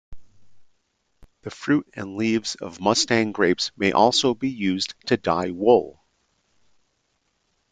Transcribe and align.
The 1.43 1.51
fruit 1.51 1.87
and 1.93 2.15
leaves 2.17 2.55
of 2.55 2.79
Mustang 2.79 3.33
Grapes 3.33 3.71
may 3.77 3.91
also 3.91 4.33
be 4.33 4.49
used 4.49 4.95
to 5.05 5.15
dye 5.17 5.51
wool. 5.51 6.03